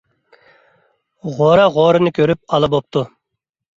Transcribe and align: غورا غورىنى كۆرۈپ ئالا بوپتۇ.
غورا 1.35 1.67
غورىنى 1.75 2.13
كۆرۈپ 2.21 2.43
ئالا 2.57 2.71
بوپتۇ. 2.77 3.05